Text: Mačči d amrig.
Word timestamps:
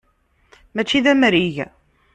Mačči 0.75 0.99
d 1.03 1.05
amrig. 1.11 1.55